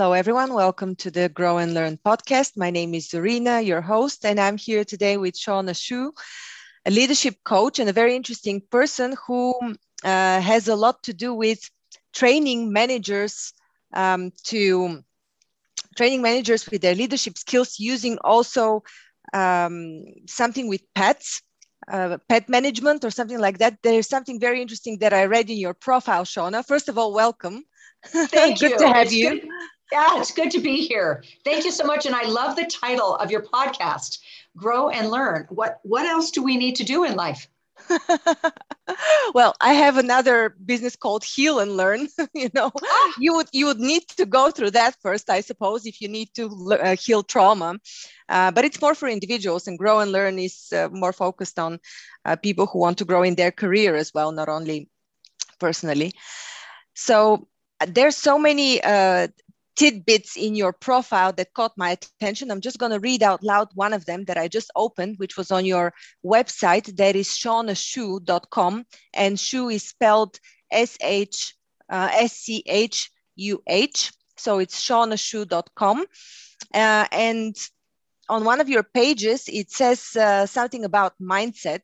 [0.00, 0.54] Hello, everyone.
[0.54, 2.56] Welcome to the Grow and Learn podcast.
[2.56, 6.12] My name is Zorina, your host, and I'm here today with Shawna Schuh,
[6.86, 9.52] a leadership coach and a very interesting person who
[10.02, 11.70] uh, has a lot to do with
[12.14, 13.52] training managers
[13.92, 15.04] um, to
[15.98, 18.82] training managers with their leadership skills using also
[19.34, 21.42] um, something with pets
[21.92, 23.76] uh, pet management or something like that.
[23.82, 26.66] There's something very interesting that I read in your profile, Shawna.
[26.66, 27.64] First of all, welcome.
[28.06, 28.78] Thank good you.
[28.78, 29.30] to have it's you.
[29.40, 29.48] Good.
[29.92, 31.24] Yeah, it's good to be here.
[31.44, 32.06] Thank you so much.
[32.06, 34.18] And I love the title of your podcast,
[34.56, 35.46] Grow and Learn.
[35.48, 37.48] What what else do we need to do in life?
[39.34, 42.08] well, I have another business called Heal and Learn.
[42.34, 43.12] you know, ah.
[43.18, 46.28] you would you would need to go through that first, I suppose, if you need
[46.34, 47.78] to uh, heal trauma.
[48.28, 51.80] Uh, but it's more for individuals, and Grow and Learn is uh, more focused on
[52.24, 54.88] uh, people who want to grow in their career as well, not only
[55.58, 56.12] personally.
[56.94, 57.48] So
[57.80, 59.28] uh, there's so many uh,
[59.76, 62.50] tidbits in your profile that caught my attention.
[62.50, 65.36] I'm just going to read out loud one of them that I just opened, which
[65.36, 65.92] was on your
[66.24, 66.96] website.
[66.96, 68.84] That is shawnaschuh.com.
[69.14, 70.38] And Schuh is spelled
[70.70, 71.54] S H
[71.88, 74.12] uh, S C H U H.
[74.36, 76.06] So it's shawnaschuh.com.
[76.72, 77.56] Uh, and
[78.28, 81.80] on one of your pages, it says uh, something about mindset,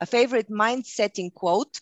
[0.00, 1.78] a favorite mind setting quote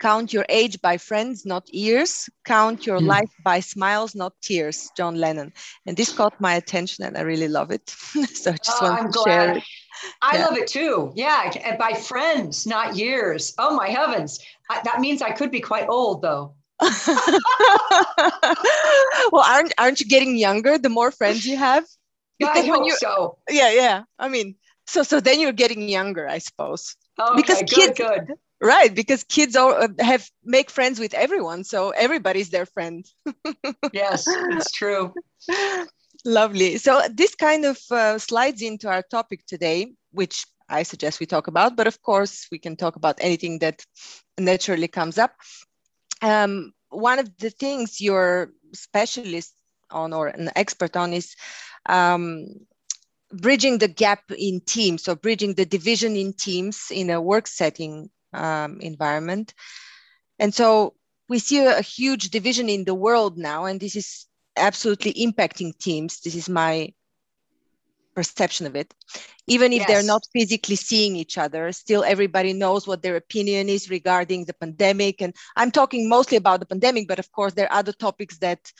[0.00, 2.28] Count your age by friends, not years.
[2.44, 3.06] Count your mm.
[3.06, 4.90] life by smiles, not tears.
[4.96, 5.52] John Lennon.
[5.86, 7.90] And this caught my attention and I really love it.
[7.90, 9.24] so I just oh, want I'm to glad.
[9.24, 9.62] share it.
[10.22, 10.46] I yeah.
[10.46, 11.12] love it too.
[11.14, 11.52] Yeah.
[11.62, 13.52] And by friends, not years.
[13.58, 14.40] Oh my heavens.
[14.70, 16.54] I, that means I could be quite old though.
[16.80, 17.18] well,
[19.46, 21.84] aren't aren't you getting younger the more friends you have?
[22.38, 23.36] Because I hope you, so.
[23.50, 24.04] Yeah, yeah.
[24.18, 24.54] I mean,
[24.86, 26.96] so so then you're getting younger, I suppose.
[27.20, 31.64] Okay, because good, kids, good right because kids all uh, have make friends with everyone
[31.64, 33.06] so everybody's their friend.
[33.92, 35.12] Yes it's true.
[36.24, 36.76] Lovely.
[36.76, 41.46] So this kind of uh, slides into our topic today which i suggest we talk
[41.48, 43.84] about but of course we can talk about anything that
[44.38, 45.32] naturally comes up.
[46.22, 49.54] Um, one of the things you're specialist
[49.90, 51.34] on or an expert on is
[51.88, 52.46] um,
[53.32, 58.10] bridging the gap in teams so bridging the division in teams in a work setting
[58.32, 59.54] um, environment.
[60.38, 60.94] And so
[61.28, 64.26] we see a, huge division in the world now, and this is
[64.56, 66.20] absolutely impacting teams.
[66.20, 66.92] This is my
[68.14, 68.92] perception of it.
[69.46, 69.88] Even if yes.
[69.88, 74.54] they're not physically seeing each other, still everybody knows what their opinion is regarding the
[74.54, 75.22] pandemic.
[75.22, 78.72] And I'm talking mostly about the pandemic, but of course, there are other topics that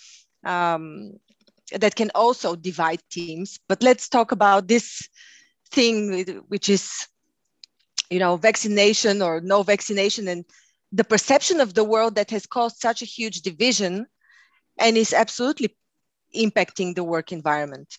[0.45, 1.13] um,
[1.79, 3.59] that can also divide teams.
[3.69, 5.09] But let's talk about this
[5.71, 7.07] thing, which is
[8.11, 10.45] you know, vaccination or no vaccination and
[10.93, 14.07] the perception of the world that has caused such a huge division
[14.79, 15.77] and is absolutely
[16.35, 17.97] impacting the work environment.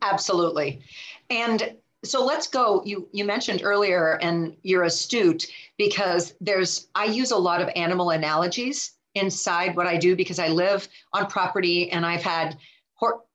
[0.00, 0.82] Absolutely.
[1.30, 2.82] And so let's go.
[2.84, 5.46] You you mentioned earlier, and you're astute
[5.78, 10.48] because there's I use a lot of animal analogies inside what I do because I
[10.48, 12.56] live on property and I've had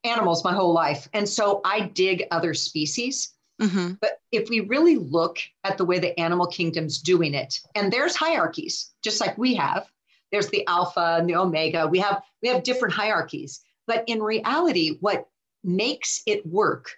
[0.04, 1.08] animals my whole life.
[1.12, 3.32] And so I dig other species.
[3.60, 3.94] Mm-hmm.
[4.00, 8.14] But if we really look at the way the animal kingdom's doing it, and there's
[8.14, 9.88] hierarchies, just like we have,
[10.30, 11.86] there's the alpha and the omega.
[11.86, 13.60] We have we have different hierarchies.
[13.86, 15.26] But in reality, what
[15.64, 16.92] makes it work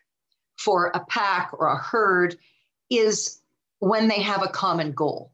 [0.58, 2.36] for a pack or a herd
[2.90, 3.40] is
[3.78, 5.32] when they have a common goal.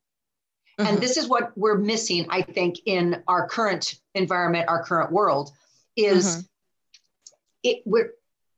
[0.78, 0.88] Mm-hmm.
[0.88, 5.50] And this is what we're missing, I think, in our current environment, our current world,
[5.96, 6.40] is mm-hmm.
[7.62, 8.10] it we're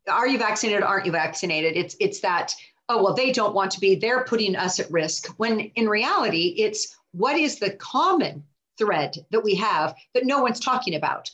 [0.09, 1.77] are you vaccinated aren't you vaccinated?
[1.77, 2.55] It's it's that
[2.89, 6.55] oh well they don't want to be they're putting us at risk when in reality
[6.59, 8.45] it's what is the common
[8.77, 11.31] thread that we have that no one's talking about?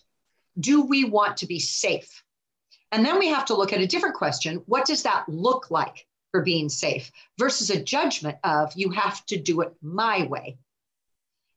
[0.59, 2.23] Do we want to be safe?
[2.93, 4.63] And then we have to look at a different question.
[4.67, 9.37] What does that look like for being safe versus a judgment of you have to
[9.37, 10.59] do it my way?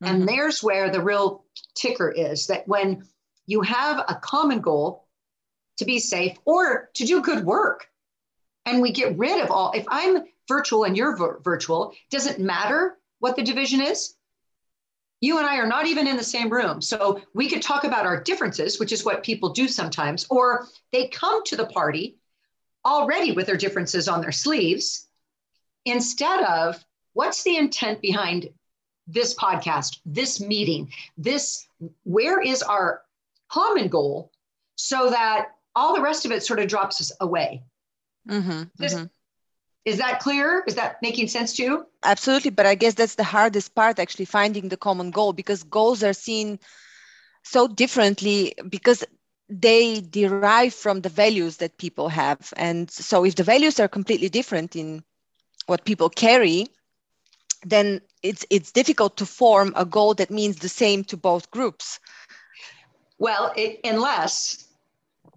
[0.02, 0.14] Mm-hmm.
[0.14, 1.44] and there's where the real
[1.74, 3.04] ticker is that when
[3.46, 5.07] you have a common goal
[5.78, 7.88] to be safe or to do good work.
[8.66, 12.98] And we get rid of all, if I'm virtual and you're vir- virtual, doesn't matter
[13.20, 14.14] what the division is.
[15.20, 16.80] You and I are not even in the same room.
[16.80, 21.08] So we could talk about our differences, which is what people do sometimes, or they
[21.08, 22.18] come to the party
[22.84, 25.08] already with their differences on their sleeves
[25.84, 26.82] instead of
[27.14, 28.48] what's the intent behind
[29.06, 31.66] this podcast, this meeting, this,
[32.04, 33.02] where is our
[33.48, 34.30] common goal
[34.76, 35.48] so that
[35.78, 37.62] all the rest of it sort of drops us away.
[38.28, 39.06] Mm-hmm, Just, mm-hmm.
[39.84, 40.64] Is that clear?
[40.66, 41.86] Is that making sense to you?
[42.04, 42.50] Absolutely.
[42.50, 46.12] But I guess that's the hardest part actually finding the common goal because goals are
[46.12, 46.58] seen
[47.42, 49.04] so differently because
[49.48, 52.52] they derive from the values that people have.
[52.56, 55.02] And so if the values are completely different in
[55.66, 56.66] what people carry,
[57.64, 61.98] then it's it's difficult to form a goal that means the same to both groups.
[63.18, 64.67] Well, it, unless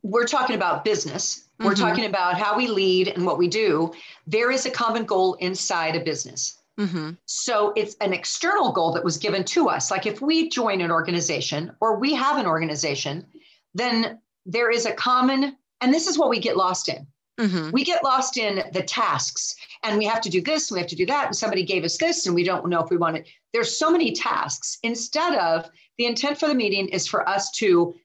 [0.04, 1.82] we're talking about business, we're mm-hmm.
[1.84, 3.94] talking about how we lead and what we do,
[4.26, 6.58] there is a common goal inside a business.
[6.80, 7.12] Mm-hmm.
[7.26, 9.92] So it's an external goal that was given to us.
[9.92, 13.26] Like if we join an organization or we have an organization,
[13.74, 17.06] then there is a common, and this is what we get lost in.
[17.40, 17.72] Mm-hmm.
[17.72, 20.90] We get lost in the tasks and we have to do this and we have
[20.90, 21.28] to do that.
[21.28, 23.28] And somebody gave us this and we don't know if we want it.
[23.54, 24.78] There's so many tasks.
[24.84, 27.96] Instead of the intent for the meeting is for us to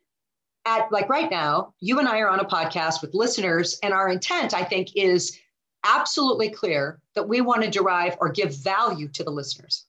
[0.67, 4.11] at like right now, you and I are on a podcast with listeners, and our
[4.11, 5.39] intent, I think, is
[5.85, 9.85] absolutely clear that we want to derive or give value to the listeners.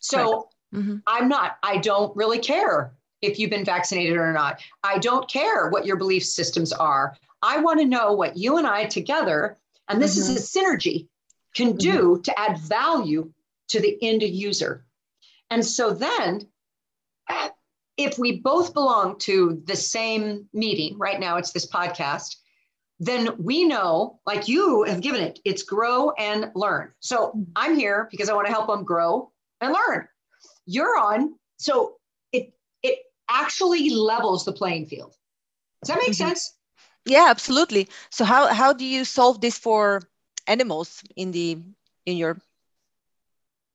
[0.00, 0.96] So mm-hmm.
[1.06, 4.62] I'm not, I don't really care if you've been vaccinated or not.
[4.82, 7.16] I don't care what your belief systems are.
[7.42, 9.58] I want to know what you and I together,
[9.88, 10.36] and this mm-hmm.
[10.36, 11.08] is a synergy,
[11.54, 12.22] can do mm-hmm.
[12.22, 13.30] to add value
[13.68, 14.86] to the end user.
[15.50, 16.46] And so then,
[18.04, 22.36] if we both belong to the same meeting, right now it's this podcast,
[22.98, 26.92] then we know, like you have given it, it's grow and learn.
[27.00, 30.06] So I'm here because I want to help them grow and learn.
[30.66, 31.96] You're on, so
[32.32, 32.52] it
[32.82, 32.98] it
[33.28, 35.14] actually levels the playing field.
[35.82, 36.28] Does that make mm-hmm.
[36.28, 36.54] sense?
[37.06, 37.88] Yeah, absolutely.
[38.10, 40.02] So how how do you solve this for
[40.46, 41.58] animals in the
[42.04, 42.38] in your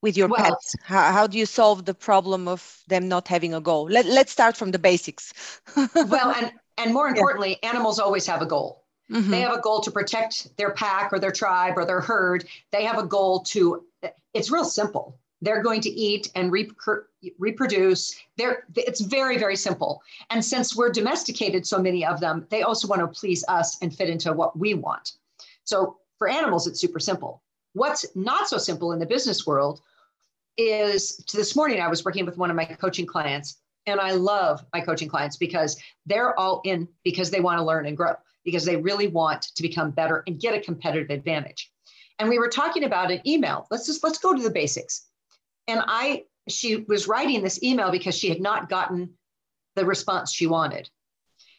[0.02, 0.76] with your well, pets?
[0.82, 3.88] How, how do you solve the problem of them not having a goal?
[3.90, 5.60] Let, let's start from the basics.
[5.94, 7.70] well, and and more importantly, yeah.
[7.70, 8.84] animals always have a goal.
[9.10, 9.30] Mm-hmm.
[9.30, 12.44] They have a goal to protect their pack or their tribe or their herd.
[12.72, 13.84] They have a goal to,
[14.34, 15.18] it's real simple.
[15.42, 16.70] They're going to eat and re-
[17.38, 18.16] reproduce.
[18.36, 20.02] They're, it's very, very simple.
[20.30, 23.94] And since we're domesticated, so many of them, they also want to please us and
[23.94, 25.12] fit into what we want.
[25.64, 27.42] So for animals, it's super simple.
[27.76, 29.82] What's not so simple in the business world
[30.56, 34.64] is this morning I was working with one of my coaching clients, and I love
[34.72, 38.14] my coaching clients because they're all in because they want to learn and grow
[38.46, 41.70] because they really want to become better and get a competitive advantage.
[42.18, 43.66] And we were talking about an email.
[43.70, 45.04] Let's just let's go to the basics.
[45.68, 49.10] And I she was writing this email because she had not gotten
[49.74, 50.88] the response she wanted.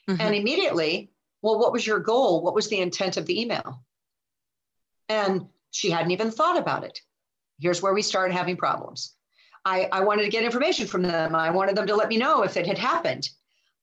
[0.09, 0.19] Mm-hmm.
[0.19, 1.11] And immediately,
[1.43, 2.41] well, what was your goal?
[2.41, 3.83] What was the intent of the email?
[5.09, 6.99] And she hadn't even thought about it.
[7.59, 9.15] Here's where we started having problems.
[9.65, 11.35] I, I wanted to get information from them.
[11.35, 13.29] I wanted them to let me know if it had happened.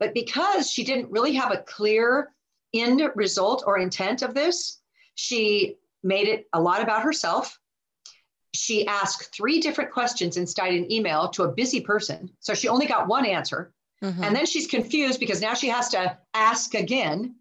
[0.01, 2.33] But because she didn't really have a clear
[2.73, 4.81] end result or intent of this,
[5.15, 7.59] she made it a lot about herself.
[8.55, 12.31] She asked three different questions inside an email to a busy person.
[12.41, 13.73] So she only got one answer.
[14.03, 14.23] Mm-hmm.
[14.23, 17.37] And then she's confused because now she has to ask again.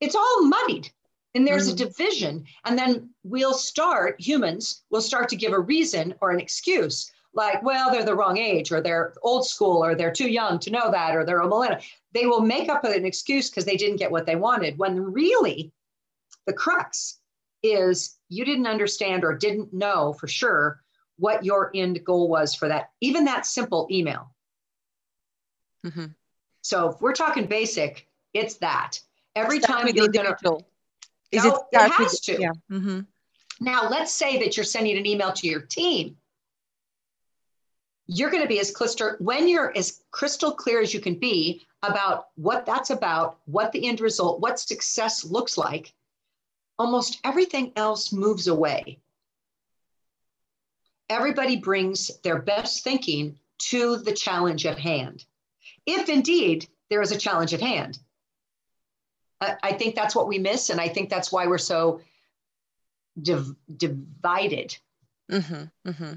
[0.00, 0.90] It's all muddied.
[1.34, 1.82] And there's mm-hmm.
[1.82, 2.44] a division.
[2.64, 7.62] And then we'll start, humans will start to give a reason or an excuse like,
[7.62, 10.90] well, they're the wrong age, or they're old school, or they're too young to know
[10.90, 11.80] that, or they're a millennial.
[12.12, 14.78] They will make up an excuse because they didn't get what they wanted.
[14.78, 15.72] When really,
[16.46, 17.18] the crux
[17.62, 20.82] is you didn't understand or didn't know for sure
[21.18, 24.34] what your end goal was for that, even that simple email.
[25.86, 26.06] Mm-hmm.
[26.62, 28.98] So if we're talking basic, it's that.
[29.36, 30.58] Every time you're going to,
[31.32, 32.40] is it, it has to.
[32.40, 32.52] Yeah.
[32.70, 33.00] Mm-hmm.
[33.60, 36.16] Now, let's say that you're sending an email to your team
[38.12, 41.64] you're going to be as crystal when you're as crystal clear as you can be
[41.84, 45.94] about what that's about, what the end result, what success looks like,
[46.76, 48.98] almost everything else moves away.
[51.08, 53.38] Everybody brings their best thinking
[53.70, 55.24] to the challenge at hand.
[55.86, 58.00] If indeed there is a challenge at hand.
[59.40, 60.70] I, think that's what we miss.
[60.70, 62.00] And I think that's why we're so
[63.20, 64.76] div- divided.
[65.30, 66.12] Mm-hmm, mm-hmm.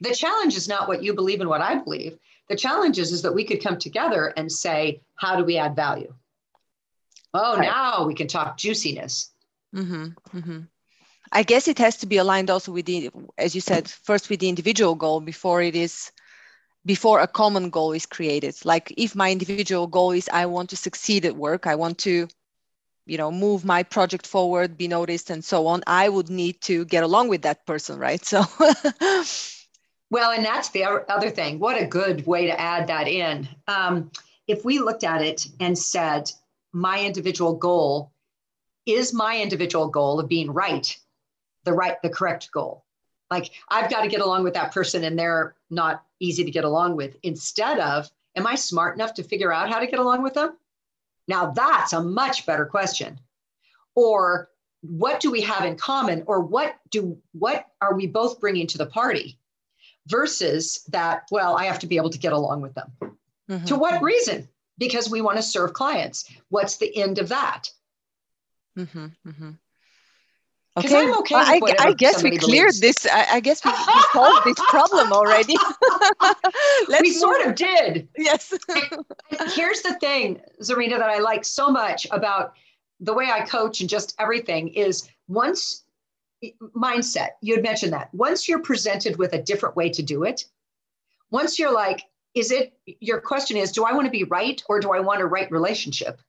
[0.00, 2.18] The challenge is not what you believe and what I believe.
[2.48, 5.76] The challenge is, is that we could come together and say, how do we add
[5.76, 6.12] value?
[7.34, 7.66] Oh, right.
[7.66, 9.30] now we can talk juiciness.
[9.74, 10.06] Mm-hmm,
[10.36, 10.60] mm-hmm.
[11.32, 14.40] I guess it has to be aligned also with the, as you said, first with
[14.40, 16.12] the individual goal before it is,
[16.84, 18.54] before a common goal is created.
[18.64, 22.28] Like if my individual goal is I want to succeed at work, I want to,
[23.06, 25.82] you know, move my project forward, be noticed, and so on.
[25.86, 28.24] I would need to get along with that person, right?
[28.24, 28.44] So.
[30.10, 31.58] Well, and that's the other thing.
[31.58, 33.48] What a good way to add that in.
[33.66, 34.10] Um,
[34.46, 36.30] if we looked at it and said,
[36.72, 38.12] my individual goal
[38.84, 40.96] is my individual goal of being right,
[41.64, 42.84] the right, the correct goal.
[43.30, 46.64] Like I've got to get along with that person and they're not easy to get
[46.64, 47.16] along with.
[47.24, 50.56] Instead of, am I smart enough to figure out how to get along with them?
[51.28, 53.18] Now that's a much better question.
[53.94, 54.50] Or
[54.88, 58.78] what do we have in common or what do what are we both bringing to
[58.78, 59.38] the party
[60.06, 63.64] versus that well i have to be able to get along with them mm-hmm.
[63.64, 67.70] to what reason because we want to serve clients what's the end of that
[68.78, 69.06] mm-hmm.
[69.26, 69.50] Mm-hmm.
[70.78, 72.80] Okay, okay well, I, I, guess we cleared believes.
[72.80, 73.06] this.
[73.06, 75.56] I, I, guess we, we solved this problem already.
[77.00, 78.08] we sort of did.
[78.18, 78.52] Yes.
[79.54, 82.52] here's the thing, Zarina, that I like so much about
[83.00, 85.84] the way I coach and just everything is once
[86.74, 88.12] mindset, you had mentioned that.
[88.12, 90.44] Once you're presented with a different way to do it,
[91.30, 92.02] once you're like,
[92.34, 95.22] is it your question is, do I want to be right or do I want
[95.22, 96.20] a right relationship?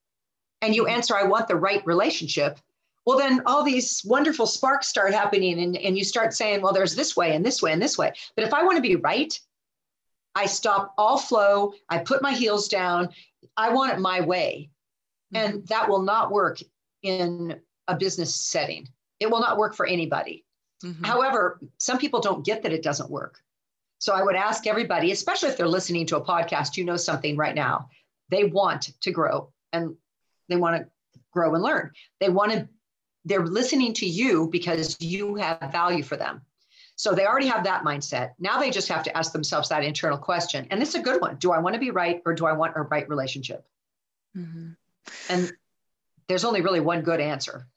[0.62, 0.96] And you mm-hmm.
[0.96, 2.60] answer, I want the right relationship.
[3.08, 6.94] Well, then all these wonderful sparks start happening, and, and you start saying, well, there's
[6.94, 8.12] this way and this way and this way.
[8.36, 9.34] But if I want to be right,
[10.36, 13.08] I stop all flow, I put my heels down,
[13.56, 14.72] I want it my way.
[15.34, 15.66] And mm-hmm.
[15.68, 16.60] that will not work
[17.02, 18.90] in a business setting.
[19.22, 20.44] It will not work for anybody.
[20.84, 21.06] Mm-hmm.
[21.06, 23.40] However, some people don't get that it doesn't work.
[24.00, 27.38] So I would ask everybody, especially if they're listening to a podcast, you know something
[27.38, 27.88] right now.
[28.32, 29.96] They want to grow and
[30.50, 30.90] they want to
[31.32, 31.92] grow and learn.
[32.20, 32.68] They want to,
[33.28, 36.42] they're listening to you because you have value for them.
[36.96, 38.32] So they already have that mindset.
[38.40, 40.66] Now they just have to ask themselves that internal question.
[40.72, 41.36] And it's a good one.
[41.36, 43.66] Do I want to be right or do I want a right relationship?
[44.36, 44.70] Mm-hmm.
[45.30, 45.52] And
[46.28, 47.68] there's only really one good answer.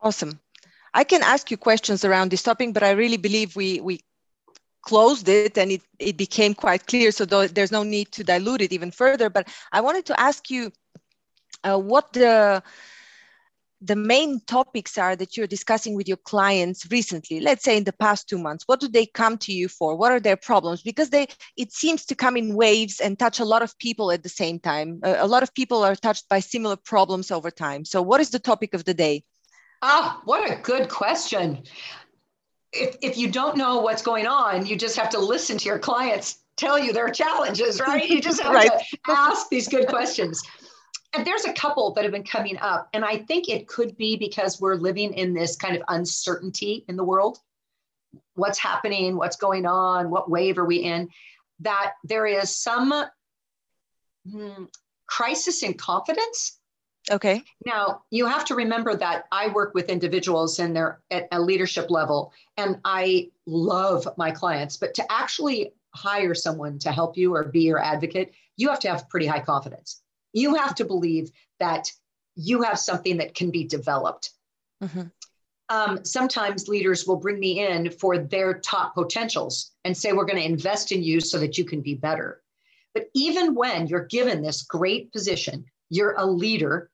[0.00, 0.38] Awesome.
[0.94, 4.00] I can ask you questions around this topic, but I really believe we we
[4.82, 7.12] closed it and it, it became quite clear.
[7.12, 9.30] So there's no need to dilute it even further.
[9.30, 10.72] But I wanted to ask you
[11.64, 12.62] uh, what the
[13.84, 17.92] the main topics are that you're discussing with your clients recently let's say in the
[17.92, 19.96] past two months what do they come to you for?
[19.96, 20.82] What are their problems?
[20.82, 24.22] Because they it seems to come in waves and touch a lot of people at
[24.22, 25.00] the same time.
[25.02, 27.84] A, lot of people are touched by similar problems over time.
[27.84, 29.24] So what is the topic of the day?
[29.82, 31.64] Ah what a good question.
[32.72, 35.78] If, if you don't know what's going on you just have to listen to your
[35.78, 38.08] clients tell you their challenges right?
[38.08, 38.70] You just have right.
[38.70, 40.42] to ask these good questions
[41.20, 42.88] there's a couple that have been coming up.
[42.92, 46.96] And I think it could be because we're living in this kind of uncertainty in
[46.96, 47.38] the world.
[48.34, 49.16] What's happening?
[49.16, 50.10] What's going on?
[50.10, 51.10] What wave are we in?
[51.60, 52.92] That there is some
[54.30, 54.64] hmm,
[55.06, 56.58] crisis in confidence.
[57.10, 57.42] Okay.
[57.66, 61.90] Now, you have to remember that I work with individuals and they're at a leadership
[61.90, 67.44] level, and I love my clients, but to actually hire someone to help you or
[67.44, 70.02] be your advocate, you have to have pretty high confidence
[70.32, 71.90] you have to believe that
[72.34, 74.30] you have something that can be developed.
[74.82, 75.02] Mm-hmm.
[75.68, 80.38] Um, sometimes leaders will bring me in for their top potentials and say, We're going
[80.38, 82.42] to invest in you so that you can be better.
[82.94, 86.90] But even when you're given this great position, you're a leader.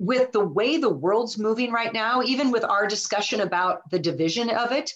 [0.00, 4.50] With the way the world's moving right now, even with our discussion about the division
[4.50, 4.92] of it,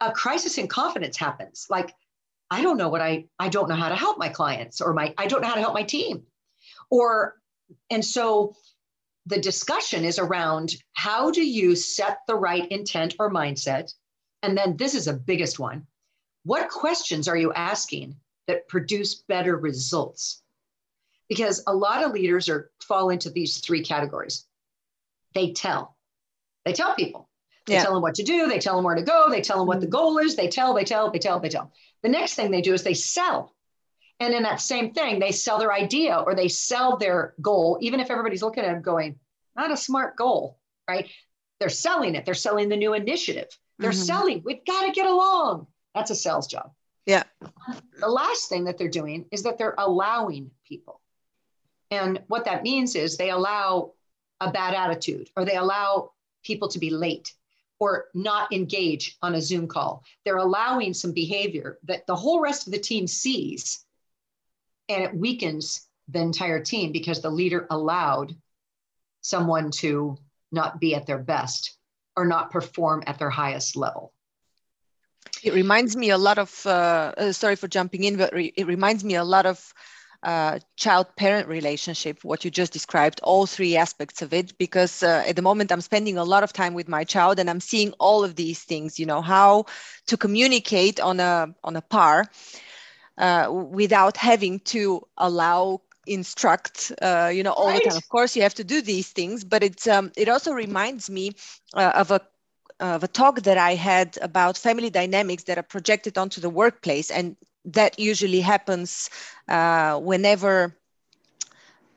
[0.00, 1.66] a crisis in confidence happens.
[1.68, 1.92] Like,
[2.50, 5.14] I don't know what I I don't know how to help my clients or my
[5.18, 6.22] I don't know how to help my team.
[6.90, 7.36] Or,
[7.90, 8.54] and so
[9.26, 13.92] the discussion is around how do you set the right intent or mindset?
[14.42, 15.86] And then this is a biggest one.
[16.44, 18.16] What questions are you asking
[18.48, 20.42] that produce better results?
[21.28, 24.46] Because a lot of leaders are fall into these three categories.
[25.34, 25.96] They tell.
[26.64, 27.28] They tell people.
[27.66, 27.84] They yeah.
[27.84, 29.80] tell them what to do, they tell them where to go, they tell them what
[29.80, 29.90] the mm.
[29.90, 31.72] goal is, they tell, they tell, they tell, they tell.
[32.02, 33.54] The next thing they do is they sell.
[34.20, 38.00] And in that same thing, they sell their idea or they sell their goal, even
[38.00, 39.18] if everybody's looking at them going,
[39.56, 41.10] not a smart goal, right?
[41.58, 42.24] They're selling it.
[42.24, 43.48] They're selling the new initiative.
[43.78, 44.00] They're mm-hmm.
[44.00, 45.66] selling, we've got to get along.
[45.94, 46.70] That's a sales job.
[47.06, 47.24] Yeah.
[47.98, 51.00] The last thing that they're doing is that they're allowing people.
[51.90, 53.92] And what that means is they allow
[54.40, 56.12] a bad attitude or they allow
[56.44, 57.32] people to be late
[57.78, 60.04] or not engage on a Zoom call.
[60.24, 63.84] They're allowing some behavior that the whole rest of the team sees
[64.92, 68.34] and it weakens the entire team because the leader allowed
[69.20, 70.16] someone to
[70.50, 71.76] not be at their best
[72.16, 74.12] or not perform at their highest level.
[75.42, 78.66] It reminds me a lot of, uh, uh, sorry for jumping in, but re- it
[78.66, 79.72] reminds me a lot of
[80.22, 84.56] uh, child parent relationship, what you just described, all three aspects of it.
[84.58, 87.50] Because uh, at the moment, I'm spending a lot of time with my child and
[87.50, 89.66] I'm seeing all of these things, you know, how
[90.06, 92.26] to communicate on a, on a par
[93.22, 97.82] uh, without having to allow instruct uh, you know all right.
[97.82, 100.52] the time of course you have to do these things but it's um, it also
[100.52, 101.32] reminds me
[101.74, 102.20] uh, of a
[102.80, 107.08] of a talk that i had about family dynamics that are projected onto the workplace
[107.10, 109.08] and that usually happens
[109.48, 110.76] uh, whenever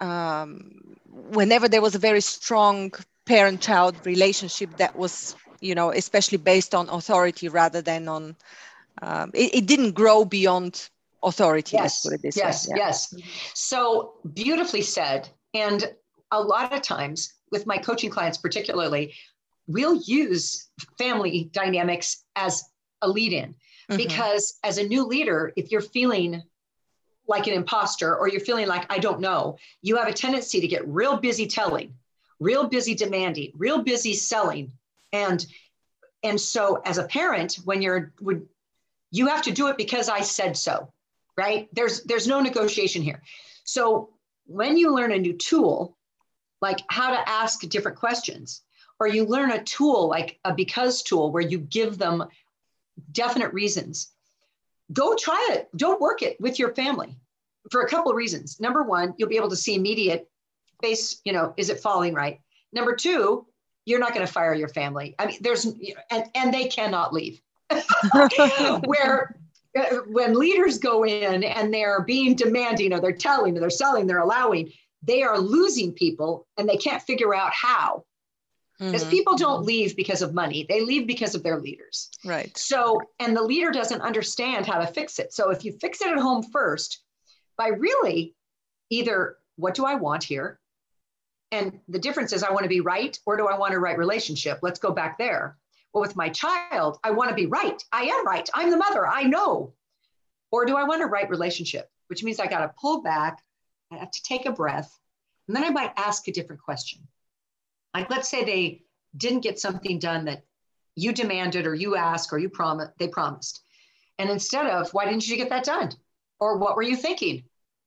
[0.02, 0.96] um,
[1.30, 2.92] whenever there was a very strong
[3.26, 8.36] parent-child relationship that was, you know, especially based on authority rather than on,
[9.02, 10.90] um, it, it, didn't grow beyond
[11.26, 11.76] authority.
[11.76, 12.76] Yes, yes, yeah.
[12.78, 13.14] yes.
[13.54, 15.28] So beautifully said.
[15.54, 15.94] And
[16.32, 19.14] a lot of times with my coaching clients, particularly,
[19.68, 22.64] we'll use family dynamics as
[23.02, 23.56] a lead in
[23.90, 23.98] mm-hmm.
[23.98, 26.44] because as a new leader, if you're feeling
[27.28, 30.68] like an imposter or you're feeling like I don't know, you have a tendency to
[30.68, 31.96] get real busy telling,
[32.40, 34.72] real busy demanding, real busy selling.
[35.12, 35.46] And
[36.24, 38.48] and so as a parent, when you're would
[39.12, 40.92] you have to do it because I said so,
[41.38, 41.68] right?
[41.74, 43.22] There's there's no negotiation here.
[43.64, 44.10] So
[44.46, 45.98] when you learn a new tool,
[46.62, 48.62] like how to ask different questions,
[49.00, 52.26] or you learn a tool like a because tool where you give them
[53.12, 54.12] definite reasons
[54.92, 55.70] go try it.
[55.76, 57.16] Don't work it with your family
[57.72, 58.60] for a couple of reasons.
[58.60, 60.30] Number one you'll be able to see immediate
[60.82, 62.40] face you know is it falling right?
[62.72, 63.46] Number two
[63.86, 65.16] you're not going to fire your family.
[65.20, 67.42] I mean there's and, and they cannot leave.
[68.86, 69.36] Where
[70.08, 74.20] when leaders go in and they're being demanding or they're telling or they're selling they're
[74.20, 74.72] allowing
[75.06, 78.04] they are losing people and they can't figure out how.
[78.78, 79.12] Because mm-hmm.
[79.12, 80.66] people don't leave because of money.
[80.68, 82.10] They leave because of their leaders.
[82.26, 82.56] Right.
[82.58, 85.32] So and the leader doesn't understand how to fix it.
[85.32, 87.02] So if you fix it at home first
[87.58, 88.36] by really
[88.90, 90.60] either what do i want here?
[91.54, 93.98] And the difference is i want to be right or do i want a right
[93.98, 94.60] relationship?
[94.62, 95.58] Let's go back there
[95.96, 99.08] well with my child i want to be right i am right i'm the mother
[99.08, 99.74] i know
[100.52, 103.42] or do i want a right relationship which means i got to pull back
[103.92, 105.00] i have to take a breath
[105.48, 107.00] and then i might ask a different question
[107.96, 108.84] like let's say they
[109.18, 110.44] didn't get something done that
[110.96, 113.62] you demanded or you asked or you promised they promised.
[114.18, 115.92] And instead of why didn't you get that done?
[116.40, 117.44] Or what were you thinking?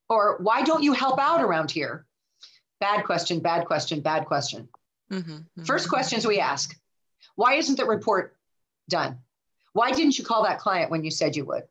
[0.08, 2.06] Or why don't you help out around here?
[2.80, 4.68] Bad question, bad question, bad question.
[5.10, 5.64] Mm-hmm, mm-hmm.
[5.64, 6.76] First questions we ask
[7.38, 8.36] Why isn't the report
[8.88, 9.18] done?
[9.72, 11.62] Why didn't you call that client when you said you would?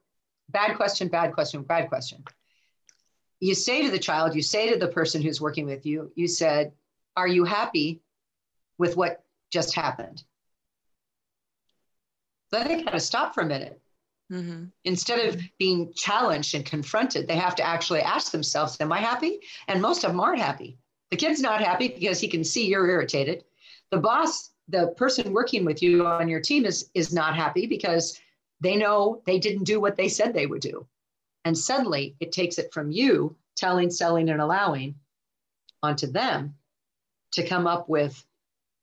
[0.50, 2.24] Bad question, bad question, bad question.
[3.42, 6.28] You say to the child, you say to the person who's working with you, you
[6.28, 6.72] said,
[7.18, 8.02] Are you happy
[8.78, 10.24] with what just happened.
[12.52, 13.82] Then they kind of stop for a minute.
[14.32, 14.66] Mm-hmm.
[14.84, 19.40] Instead of being challenged and confronted, they have to actually ask themselves, Am I happy?
[19.68, 20.78] And most of them aren't happy.
[21.12, 23.46] The kid's not happy because he can see you're irritated.
[23.92, 28.20] The boss, the person working with you on your team, is, is not happy because
[28.60, 30.86] they know they didn't do what they said they would do.
[31.46, 34.96] And suddenly it takes it from you telling, selling, and allowing
[35.82, 36.56] onto them
[37.32, 38.24] to come up with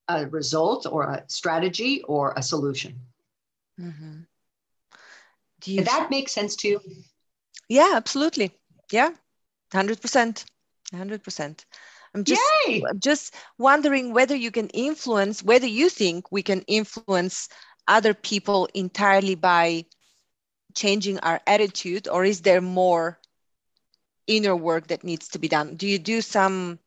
[0.09, 3.01] a result or a strategy or a solution.
[3.81, 4.21] Mm-hmm.
[5.61, 5.85] Do you...
[5.85, 6.81] that make sense to you?
[7.69, 8.53] Yeah, absolutely.
[8.91, 9.11] Yeah,
[9.73, 10.45] 100%.
[10.93, 11.65] 100%.
[12.15, 12.83] I'm just, Yay!
[12.89, 17.49] I'm just wondering whether you can influence, whether you think we can influence
[17.89, 19.85] other people entirely by
[20.75, 23.19] changing our attitude, or is there more
[24.27, 25.75] inner work that needs to be done?
[25.77, 26.79] Do you do some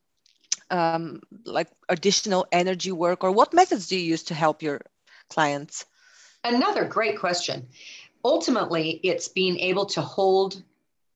[0.70, 4.82] um, like additional energy work or what methods do you use to help your
[5.30, 5.86] clients
[6.44, 7.68] another great question
[8.26, 10.64] ultimately it's being able to hold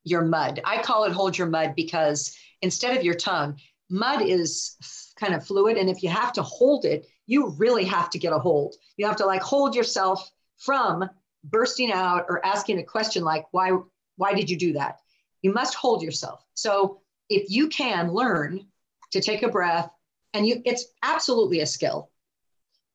[0.04, 3.60] your mud i call it hold your mud because instead of your tongue
[3.91, 4.75] mud is
[5.19, 8.34] kind of fluid and if you have to hold it you really have to get
[8.34, 8.75] a hold.
[8.97, 11.10] You have to like hold yourself from
[11.45, 13.71] bursting out or asking a question like why
[14.17, 14.99] why did you do that?
[15.41, 16.43] You must hold yourself.
[16.56, 16.99] So
[17.30, 18.67] if you can learn
[19.12, 19.89] to take a breath
[20.34, 22.12] and you it's absolutely a skill.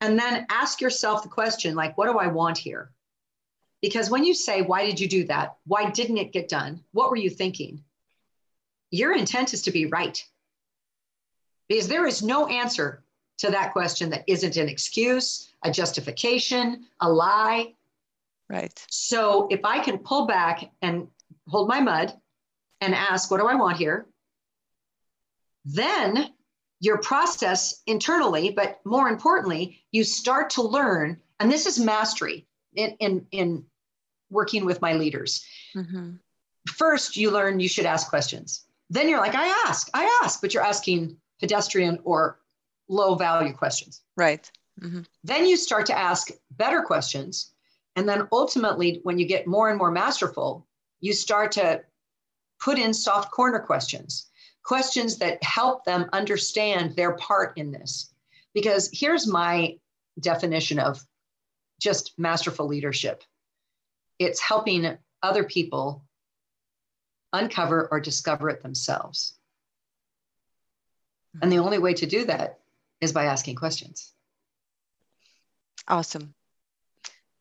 [0.02, 2.92] And then ask yourself the question like what do i want here?
[3.80, 5.56] Because when you say why did you do that?
[5.66, 6.84] Why didn't it get done?
[6.92, 7.84] What were you thinking?
[8.90, 10.22] Your intent is to be right
[11.68, 13.02] because there is no answer
[13.38, 17.72] to that question that isn't an excuse a justification a lie
[18.48, 21.08] right so if i can pull back and
[21.48, 22.12] hold my mud
[22.80, 24.06] and ask what do i want here
[25.64, 26.32] then
[26.80, 32.96] your process internally, but more importantly, you start to learn, and this is mastery in,
[33.00, 33.64] in, in
[34.30, 35.44] working with my leaders.
[35.74, 36.12] Mm-hmm.
[36.68, 38.64] First, you learn you should ask questions.
[38.90, 42.40] Then you're like, I ask, I ask, but you're asking pedestrian or
[42.88, 44.02] low value questions.
[44.16, 44.50] Right.
[44.80, 45.02] Mm-hmm.
[45.24, 47.52] Then you start to ask better questions.
[47.96, 50.66] And then ultimately, when you get more and more masterful,
[51.00, 51.82] you start to
[52.60, 54.30] put in soft corner questions
[54.66, 58.12] questions that help them understand their part in this.
[58.52, 59.78] Because here's my
[60.18, 61.02] definition of
[61.80, 63.22] just masterful leadership
[64.18, 66.02] it's helping other people
[67.34, 69.35] uncover or discover it themselves.
[71.42, 72.58] And the only way to do that
[73.00, 74.12] is by asking questions.
[75.88, 76.34] Awesome.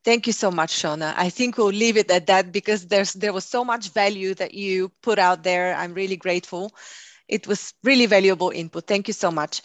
[0.04, 1.14] Thank you so much, Shawna.
[1.16, 4.54] I think we'll leave it at that because there's there was so much value that
[4.54, 5.74] you put out there.
[5.74, 6.70] I'm really grateful.
[7.26, 8.86] It was really valuable input.
[8.86, 9.62] Thank you so much.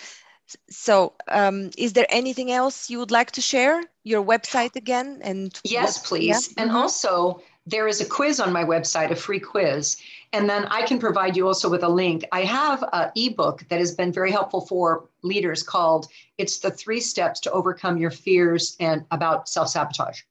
[0.69, 3.83] So, um, is there anything else you would like to share?
[4.03, 6.53] Your website again, and yes, what, please.
[6.57, 6.63] Yeah?
[6.63, 9.97] And also, there is a quiz on my website, a free quiz,
[10.33, 12.23] and then I can provide you also with a link.
[12.31, 17.01] I have an ebook that has been very helpful for leaders called "It's the Three
[17.01, 20.21] Steps to Overcome Your Fears and About Self Sabotage."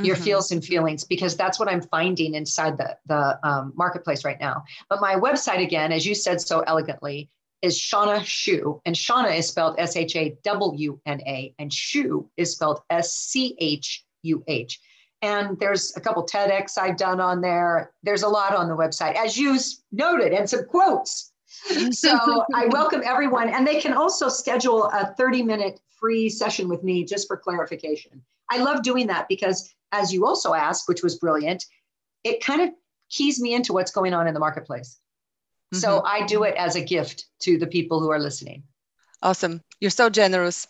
[0.00, 0.24] your mm-hmm.
[0.24, 4.64] feels and feelings because that's what I'm finding inside the, the um, marketplace right now.
[4.88, 7.28] But my website, again, as you said so elegantly,
[7.62, 8.80] is Shawna Schuh.
[8.84, 13.14] And Shawna is spelled S H A W N A, and Schuh is spelled S
[13.14, 14.80] C H U H.
[15.22, 17.92] And there's a couple TEDx I've done on there.
[18.02, 19.58] There's a lot on the website, as you
[19.90, 21.32] noted, and some quotes.
[21.90, 23.48] so I welcome everyone.
[23.48, 28.22] And they can also schedule a 30 minute free session with me just for clarification.
[28.50, 31.64] I love doing that because, as you also asked, which was brilliant,
[32.24, 32.70] it kind of
[33.10, 35.00] keys me into what's going on in the marketplace.
[35.74, 35.80] Mm-hmm.
[35.80, 38.62] So I do it as a gift to the people who are listening.
[39.22, 39.62] Awesome.
[39.80, 40.66] You're so generous.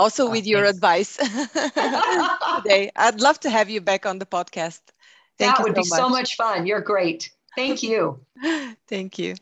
[0.00, 1.16] Also, oh, with your advice
[2.54, 2.90] today.
[2.96, 4.80] I'd love to have you back on the podcast.
[5.38, 6.06] Thank that would so be much.
[6.06, 6.66] so much fun.
[6.66, 7.30] You're great.
[7.56, 8.20] Thank you.
[8.88, 9.34] Thank you.